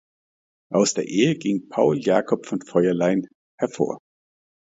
Aus 0.73 0.95
der 0.95 1.07
Ehe 1.07 1.35
ging 1.35 1.69
Paul 1.69 1.99
Jakob 1.99 2.47
von 2.47 2.59
Feuerlein 2.63 3.27
hervor. 3.59 3.99